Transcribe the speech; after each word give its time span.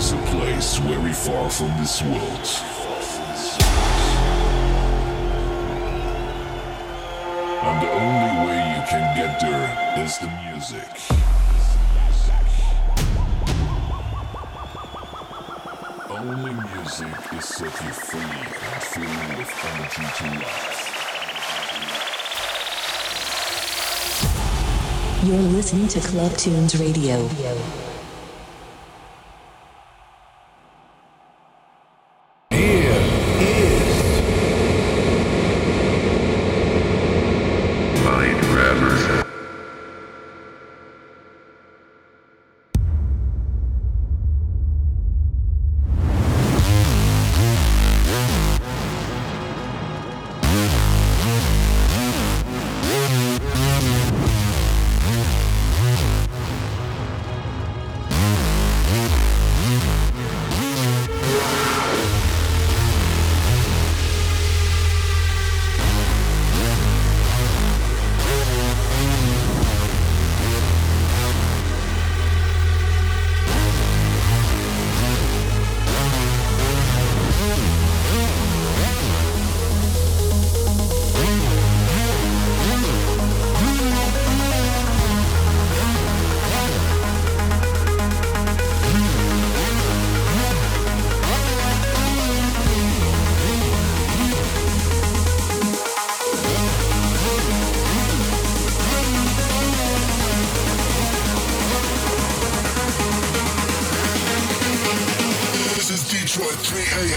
is 0.00 0.12
a 0.12 0.16
place 0.32 0.76
very 0.78 1.12
far 1.12 1.50
from 1.50 1.68
this 1.76 2.00
world. 2.00 2.46
And 7.68 7.76
the 7.84 7.90
only 8.04 8.32
way 8.46 8.58
you 8.74 8.82
can 8.88 9.04
get 9.20 9.32
there 9.44 9.68
is 10.02 10.12
the 10.18 10.30
music. 10.46 10.90
Only 16.08 16.54
music 16.72 17.16
is 17.38 17.44
set 17.44 17.74
you 17.84 17.92
free 17.92 18.40
and 18.68 18.82
filled 18.92 19.30
with 19.36 19.52
energy 19.68 20.06
to 20.16 20.24
life. 20.46 20.80
You're 25.24 25.48
listening 25.58 25.88
to 25.88 26.00
Club 26.00 26.32
Tunes 26.38 26.80
Radio. 26.80 27.89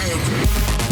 Dance. 0.06 0.83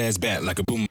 ass 0.00 0.18
back 0.18 0.42
like 0.42 0.58
a 0.58 0.64
boom. 0.64 0.89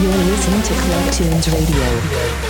You're 0.00 0.10
listening 0.12 0.62
to 0.62 0.72
Club 0.72 1.12
Tunes 1.12 1.48
Radio. 1.52 2.49